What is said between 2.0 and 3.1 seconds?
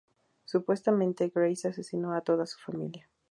a toda su familia.